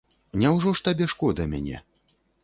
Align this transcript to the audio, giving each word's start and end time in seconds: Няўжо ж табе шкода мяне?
Няўжо 0.43 0.71
ж 0.79 0.83
табе 0.87 1.05
шкода 1.13 1.45
мяне? 1.51 1.77